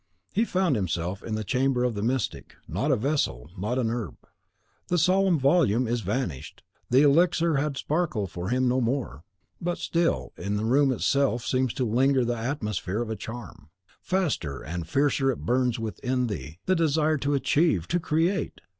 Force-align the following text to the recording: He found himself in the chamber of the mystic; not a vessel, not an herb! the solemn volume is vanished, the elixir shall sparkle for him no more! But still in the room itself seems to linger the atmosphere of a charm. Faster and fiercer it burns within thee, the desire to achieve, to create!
He 0.33 0.45
found 0.45 0.75
himself 0.75 1.21
in 1.21 1.35
the 1.35 1.43
chamber 1.43 1.83
of 1.83 1.93
the 1.93 2.01
mystic; 2.01 2.55
not 2.67 2.89
a 2.91 2.95
vessel, 2.95 3.51
not 3.55 3.77
an 3.77 3.91
herb! 3.91 4.17
the 4.87 4.97
solemn 4.97 5.37
volume 5.37 5.87
is 5.87 6.01
vanished, 6.01 6.63
the 6.89 7.03
elixir 7.03 7.55
shall 7.59 7.75
sparkle 7.75 8.25
for 8.25 8.49
him 8.49 8.67
no 8.67 8.81
more! 8.81 9.23
But 9.61 9.77
still 9.77 10.33
in 10.37 10.57
the 10.57 10.65
room 10.65 10.91
itself 10.91 11.45
seems 11.45 11.71
to 11.75 11.85
linger 11.85 12.25
the 12.25 12.33
atmosphere 12.35 13.03
of 13.03 13.11
a 13.11 13.15
charm. 13.15 13.69
Faster 14.01 14.63
and 14.63 14.89
fiercer 14.89 15.29
it 15.29 15.41
burns 15.45 15.77
within 15.77 16.25
thee, 16.25 16.57
the 16.65 16.75
desire 16.75 17.19
to 17.19 17.35
achieve, 17.35 17.87
to 17.89 17.99
create! 17.99 18.59